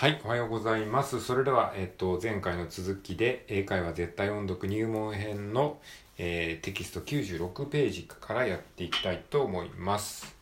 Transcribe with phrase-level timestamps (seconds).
[0.00, 1.20] はい、おはようございます。
[1.20, 5.78] それでは、えっと、前回の続きで、英会話絶対音読入門編の、
[6.16, 10.34] えーテキスト96ページからやっていきたいと思います。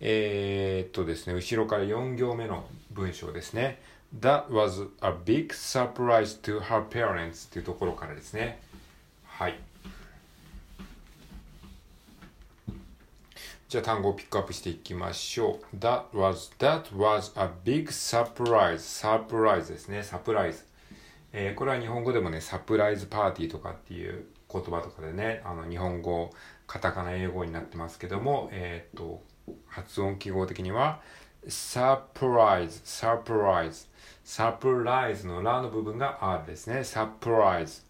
[0.00, 3.80] えーっとですね、後ろから4行目の文章ですね。
[4.20, 8.60] That was a big surprise to her parents っていうところからですね。
[9.24, 9.58] はい。
[13.74, 15.76] じゃあ単語をピックアップしていきましょう。
[15.76, 18.76] That was, that was a big surprise.
[18.76, 20.04] surprise ですね。
[20.04, 20.64] サプライズ。
[21.32, 26.30] えーこれは日本語でもね、サプライズパーティーとかっていう言葉とかでね、あの日本語、
[26.68, 29.24] カタカナ英語になってますけども、えーっと、
[29.66, 31.00] 発音記号的には、
[31.48, 33.88] サプライズ、サプライズ。
[34.22, 36.84] サプライズのラの部分が R ですね。
[36.84, 37.82] サプライズ。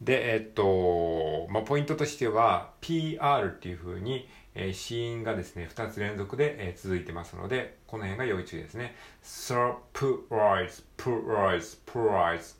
[0.00, 8.94] で、えっと、まあ、ポイントとしては、PR っていう風に、えー、子音がですね、2つ連続で、えー続いてますので、この辺が要注意ですね。
[9.22, 12.56] surprise, prize, prize。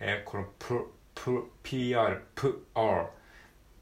[0.00, 3.06] えーこのプ、プ、PR、プ、R。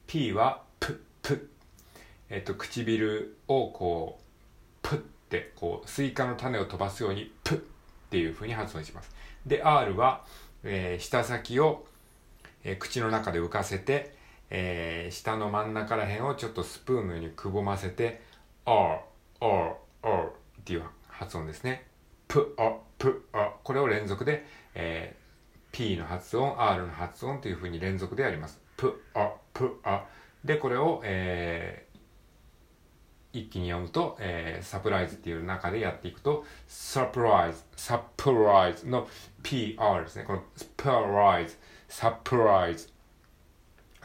[0.06, 1.50] P は、プ、プ。
[2.30, 7.58] えっと、唇をこう、プって、こう、スイカの種を飛ばすように、プっ
[8.10, 9.10] ていう風に発音します。
[9.46, 10.24] で、R は、
[10.64, 11.86] えー舌先を、
[12.64, 14.14] えー口の中で浮かせて、
[14.54, 18.20] えー下の真ん中ら辺をちょっとスプーンのようにくぼませて、
[18.66, 19.00] R、
[19.40, 21.86] R、R っていう発音ですね。
[22.28, 23.52] プ、あ、プ、あ。
[23.64, 25.22] これを連続で、えー
[25.72, 28.60] P の発音、R の発音というふうに連続でやります。
[28.76, 30.04] プ、あ、プ、あ。
[30.44, 31.92] で、これを、えー
[33.34, 39.08] 一気に読むと、えーサプライズっていう中でやっていくと、サプライズ、サプライズの
[39.42, 40.24] PR ですね。
[40.24, 41.56] このサプライズ、
[41.88, 42.92] サプライズ。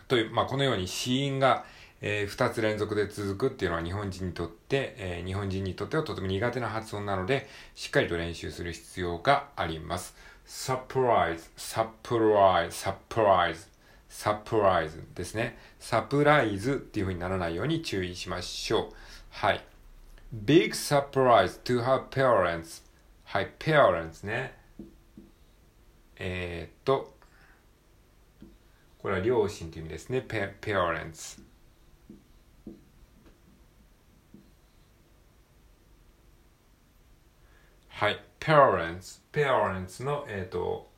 [0.07, 1.65] という、まあ、このように子音が、
[2.01, 10.15] えー二つ連続で続くっていうのは日本人にとって、えー日本人にとってはとても苦手な発音なので、しっかりと練習する必要があります。
[10.45, 13.67] サプライズ、サプライズ、サプライズ、
[14.09, 15.57] サプライズですね。
[15.79, 18.93] サプライズっていう風にならないように注意しましょう。
[19.29, 19.63] はい。
[20.45, 22.83] big surprise to her parents.
[23.25, 24.53] はい、parents ね。
[26.15, 27.16] えー、っと、
[29.07, 30.25] これは両親という意味ですね。
[30.27, 31.39] parents。
[37.87, 39.21] はい、parents。
[39.31, 40.89] parents の、えー、と、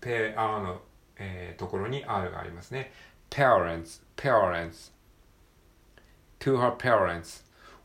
[0.00, 0.80] ペアの、
[1.18, 2.92] えーところに R がありますね。
[3.28, 4.90] parents, parents.
[6.38, 7.42] to her parents.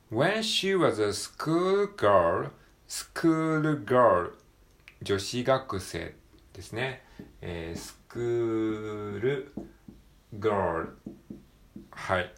[0.10, 2.52] When she was a school girl,
[2.88, 4.32] school girl,
[5.04, 6.16] 女子学生
[6.54, 7.04] ですね。
[7.42, 9.52] えー、クール
[10.40, 10.88] girl
[11.92, 12.34] はい。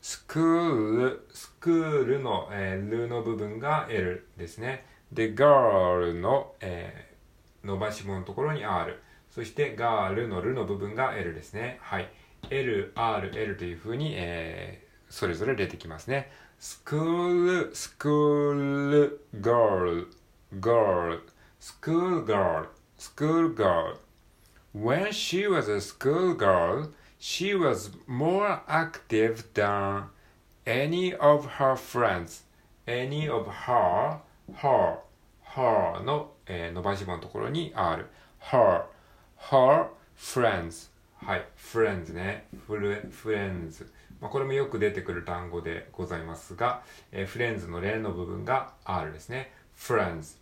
[0.00, 4.86] スクール、スクールの、えー、ルの部分が L ですね。
[5.10, 9.02] で、girl の、えー伸ばし棒のところに R。
[9.28, 11.78] そして、ガールのルの部分が L ですね。
[11.82, 12.08] はい。
[12.48, 16.30] L、R、L という風に、えーそれぞれ出てきますね。
[16.60, 20.06] スクール、スクール、girl,
[20.60, 21.20] girl,
[21.60, 23.98] school girl, school schoolgirl.
[24.72, 30.04] When she was a schoolgirl, she was more active than
[30.66, 32.42] any of her friends.
[32.86, 34.18] Any of her,
[34.54, 34.98] her,
[35.54, 38.06] her の、えー伸ばし棒のところに R。
[38.50, 38.84] her,
[39.50, 40.90] her friends.
[41.16, 42.46] はい、friends ね。
[42.68, 43.86] friends。
[44.20, 49.52] まあ、これもよく出てくる単語でございますが、えー、friends の例の部分が R ですね。
[49.76, 50.36] friends。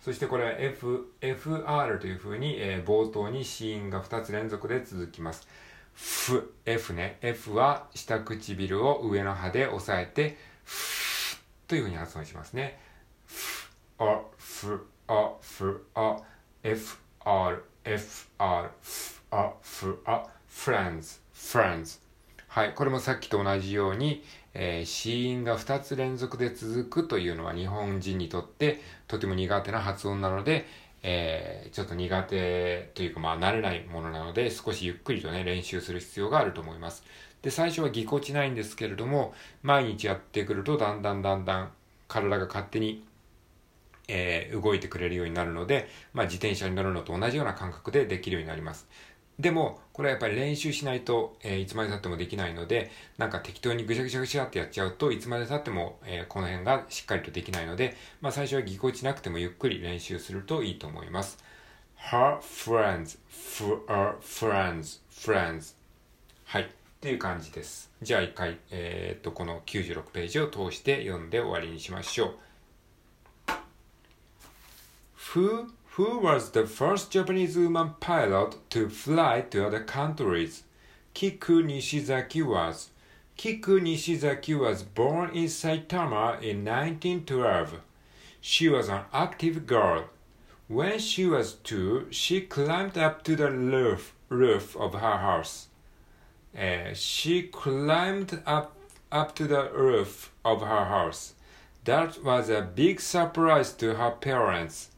[0.00, 5.46] そしてこれは F、FR という風に、えー冒頭に子音が2つ連続で続きます。
[5.94, 7.18] F、F ね。
[7.20, 12.80] F は下唇を上の歯で押さえて、F という風に発音しますね。
[13.28, 13.68] F、
[13.98, 16.16] あ、F、あ、F、あ、
[16.62, 22.09] FR、FR、F、あ、F、あ、friends、friends。
[22.52, 22.74] はい。
[22.74, 24.24] これもさっきと同じように、
[24.54, 30.66] えー、子音が2つ連続で続くというのは日本人にとってとても苦手な発音なので、
[31.04, 37.04] えーちょっと苦手というかまあ慣れないものなので少しゆっくりとね練習する必要があると思います。
[37.42, 39.32] で、最初はぎこちないんですけれども、
[39.62, 41.70] 毎日やってくるとだんだんだんだん
[42.08, 43.04] 体が勝手に
[44.08, 48.88] えー動いてくれるようになるので、まあ、自転車に乗るのと同じような感覚でできるようになります。
[49.40, 61.38] でも、これはやっぱり練習しないと、えーいつまで経ってもできないので、なんか適当にぐしゃぐしゃぐしゃってやっちゃうといつまで経っても、えーこの辺がしっかりとできないので、まあ、最初はぎこちなくてもゆっくり練習するといいと思います。
[62.10, 65.74] her friends, f her friends, friends.
[66.44, 66.62] はい。
[66.64, 66.66] っ
[67.00, 67.90] ていう感じです。
[68.02, 72.34] じゃあ一回、えーっと、この96ページを通して読んで終わりにしましょう。
[76.00, 80.62] Who, was the first Japanese woman pilot to fly to other countries?
[81.12, 82.88] Kiku Nishizaki was.
[83.36, 87.80] Kiku Nishizaki was born in Saitama in 1912.
[88.40, 90.08] She was an active girl.
[90.68, 95.68] When she was two, she climbed up to the roof, roof of her house.
[96.58, 98.74] Uh, she climbed up,
[99.12, 101.34] up to the roof of her house.
[101.84, 104.88] That was a big surprise to her parents.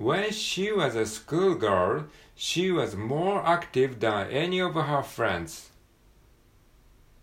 [0.00, 2.04] When she was a schoolgirl,
[2.34, 5.70] she was more active than any of her friends.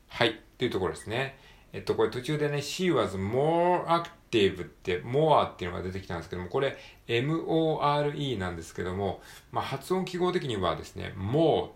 [0.09, 0.39] はい。
[0.59, 1.39] というところですね。
[1.73, 6.77] えっと、これ途中でね、she was more active って、more っていうのが出てきたんですけども、これ
[7.07, 9.21] more なんですけども、
[9.51, 11.69] まあ、発音記号的にはですね、more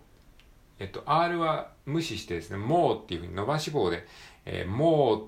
[0.77, 4.05] えっと、R は無視してですね、more っていうふうに伸ばし棒で、
[4.45, 5.27] えー、more っ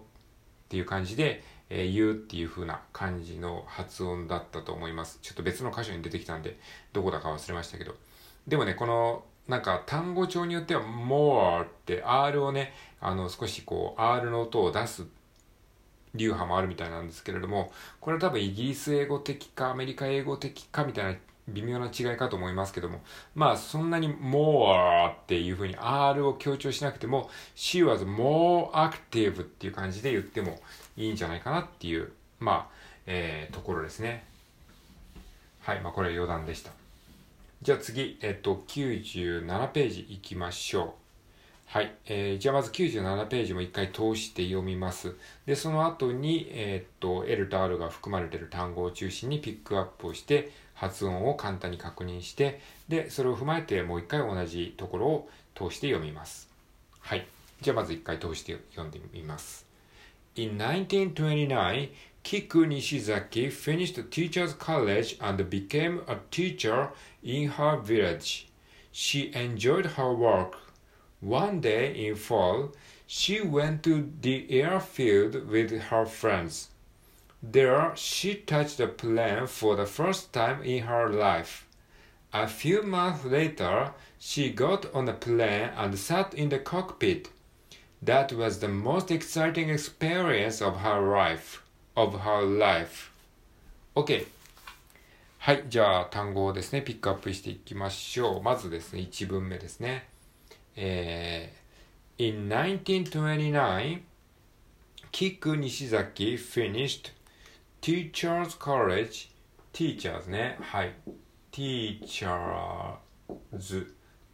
[0.69, 1.43] ていう感じで、
[1.75, 5.17] えー、言うっていう風な感じの発音だったと思います。
[5.23, 6.59] ちょっと別の箇所に出てきたんで、
[6.93, 7.95] どこだか忘れましたけど。
[8.47, 15.05] でもね、この、なんか単語帳によっては more って R をね、あの少しこう R の音を出す
[16.13, 23.01] 流派もあるみたいなんですけれども、これは多分イギリス英語的かアメリカ英語的かみたいな微妙な違いかと思いますけども、
[23.35, 30.59] まあそんなに more っていうふうに R を強調しなくても she was more active っていう感じで言っても
[30.95, 32.73] いいんじゃないかなっていう、まあ、
[33.05, 34.25] えー、ところですね。
[35.61, 36.71] はい、まあこれは余談でした。
[37.61, 41.02] じゃあ次、えっと、97ページ行きましょう。
[41.73, 41.91] はい。
[42.05, 45.15] えー、じゃあまず97ページも一回通して読みます。
[45.47, 56.47] で、その後に、えー、っと、L と R が含まれている単語を中心にピックアップをして、発音を簡単に確認して、で、それを踏まえてもう一回同じところを通して読みます。
[56.99, 57.25] はい。
[57.59, 59.65] じゃあまず一回通して読んでみます。
[60.35, 61.89] In 1929,
[62.23, 66.89] Kiku Nishizaki finished teacher's college and became a teacher
[67.23, 68.45] in her village.
[68.91, 70.63] She enjoyed her work.
[71.22, 72.72] One day in fall,
[73.06, 76.68] she went to the airfield with her friends.
[77.42, 81.66] There, she touched a plane for the first time in her life.
[82.32, 87.30] A few months later, she got on a plane and sat in the cockpit.
[88.02, 91.62] That was the most exciting experience of her life.
[91.96, 93.10] Of her life.
[93.96, 94.26] OK。
[95.38, 95.64] はい。
[95.68, 98.42] じゃあ、単語をですね、ピックアップしていきましょう。
[98.42, 100.08] まずですね、1文目ですね。
[100.75, 104.01] えー、In 1929,
[105.11, 107.11] Kiku Nishizaki finished
[107.81, 109.29] Teachers College
[109.71, 110.57] Teachers ね。
[110.59, 110.95] はい。
[111.51, 112.97] Teachers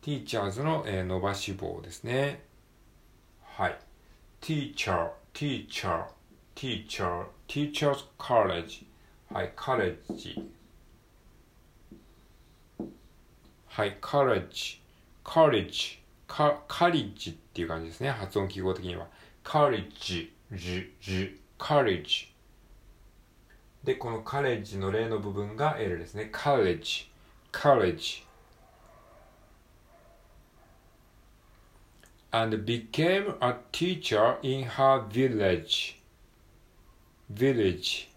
[0.01, 2.43] Teachers の、えー、伸ばし棒ですね。
[3.43, 3.77] はい。
[4.39, 6.05] Teacher Teacher
[6.55, 8.85] Teacher Teachers College
[9.33, 9.51] はい。
[9.55, 10.49] カレッジ
[13.67, 13.97] はい。
[13.99, 14.81] カレッジ
[15.23, 15.98] カレッジ
[16.29, 18.11] カカリッジっていう感じですね。
[18.11, 19.07] 発音記号的には。
[19.43, 22.31] カレッジ、ジ、ジ、カレッジ。
[23.83, 26.29] で、このカレッジの例の部分が L ですね。
[26.31, 27.09] カレッジ、
[27.51, 28.23] カレッジ。
[32.31, 35.99] and became a teacher in her village.
[37.29, 38.08] village.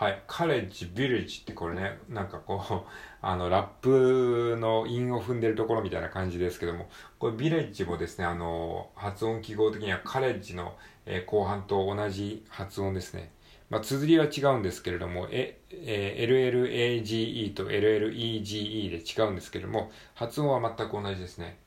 [0.00, 0.22] はい。
[0.26, 13.30] カレッジ、ビレッジってこれね、なんかこう、 あの、ラップの韻を踏んでるところみたいな感じですけども、これビレッジもですね、あの、発音記号的にはカレッジの、えー、後半と同じ発音ですね。
[13.68, 21.58] まあ、綴りは違うんですけれども、え、えー、LLAGE と LLEGE で違うんですけれども、発音は全く同じですね。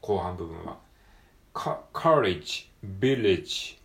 [0.00, 0.78] 後半部分は。
[1.52, 3.80] カ、カレッジ、ビレッジ、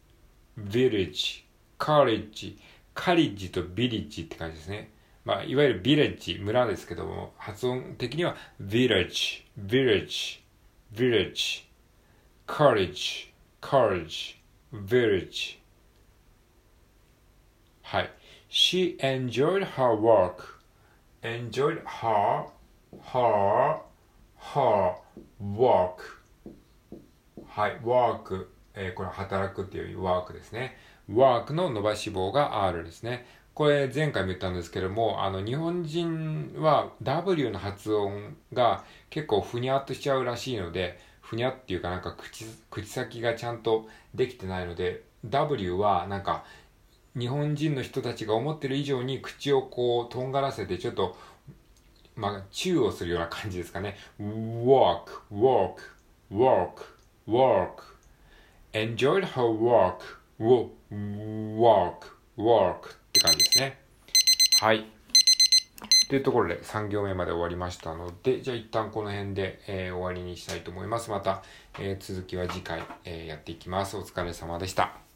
[0.55, 1.47] ビレッジ、
[1.79, 2.59] カレッジ、
[2.97, 4.91] カリッジとビリッジって感じですね。
[5.23, 10.43] まあ、いわゆるビレッジ、村ですけども、発音的には、ビレッジ、ビレッジ、
[10.91, 11.69] ビレッジ、
[12.47, 14.41] カリッジ、カリッジ、
[14.73, 15.61] ビレッジ。
[17.83, 18.11] はい。
[18.49, 20.57] She enjoyed her work.
[21.21, 22.45] enjoyed her,
[23.13, 23.79] her,
[24.39, 24.95] her
[25.39, 26.17] work.
[27.45, 27.79] はい。
[27.83, 30.75] work、えー、これ働くっていうワークですね。
[31.11, 33.25] Work の伸ばし棒が R ですね。
[33.53, 46.43] これ前回も言ったんですけども、あの日本人は W の発音が結構ふにゃっとしちゃうらしいので、ふにゃっていうかなんか口、口先がちゃんとできてないので、W はなんか
[47.17, 51.17] 日本人の人たちが思ってる以上に口をこうとんがらせてちょっと
[52.17, 53.95] まあ、チューをするような感じですかね。
[54.19, 55.77] walk, walk,
[56.31, 56.83] walk,
[57.27, 57.83] walk.
[58.73, 59.43] enjoyed her
[60.39, 61.93] work, walk,
[62.37, 63.79] walk って感じですね。
[64.61, 64.85] はい。
[66.09, 71.09] というところで3行目まで終わりましたので、じゃあ一旦この辺で、えー、終わりにしたいと思います。
[71.09, 71.43] また、
[71.79, 73.97] えー、続きは次回、えー、やっていきます。
[73.97, 75.06] お疲れ様でした。